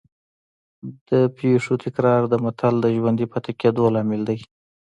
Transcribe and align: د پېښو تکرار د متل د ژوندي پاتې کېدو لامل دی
د 1.07 1.09
پېښو 1.37 1.73
تکرار 1.83 2.21
د 2.27 2.33
متل 2.43 2.75
د 2.81 2.85
ژوندي 2.95 3.25
پاتې 3.31 3.51
کېدو 3.61 3.83
لامل 3.95 4.21
دی 4.29 4.39